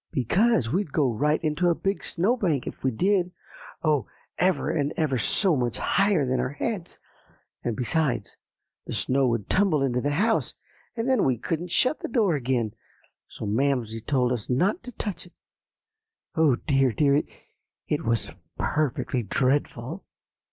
"Because 0.11 0.71
we'd 0.71 0.91
go 0.91 1.13
right 1.13 1.39
into 1.43 1.69
a 1.69 1.75
big 1.75 2.03
snowbank 2.03 2.65
if 2.65 2.83
we 2.83 2.89
did, 2.89 3.31
oh! 3.83 4.07
ever 4.39 4.71
and 4.71 4.91
ever 4.97 5.19
so 5.19 5.55
much 5.55 5.77
higher 5.77 6.25
than 6.25 6.39
our 6.39 6.53
heads; 6.53 6.97
and, 7.63 7.75
besides, 7.75 8.35
the 8.87 8.93
snow 8.93 9.27
would 9.27 9.47
tumble 9.47 9.83
in 9.83 9.91
the 9.91 10.09
house, 10.09 10.55
and 10.95 11.07
then 11.07 11.23
we 11.23 11.37
couldn't 11.37 11.69
shut 11.69 11.99
the 11.99 12.07
door 12.07 12.33
again; 12.35 12.73
so 13.27 13.45
Mamsie 13.45 14.01
told 14.01 14.31
us 14.31 14.49
not 14.49 14.81
to 14.81 14.91
touch 14.93 15.27
it. 15.27 15.33
Oh, 16.33 16.55
dear, 16.55 16.91
dear, 16.91 17.21
it 17.87 18.03
was 18.03 18.31
perfectly 18.57 19.21
dreadful!" 19.21 20.03